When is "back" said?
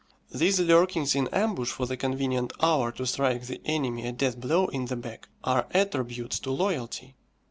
4.95-5.27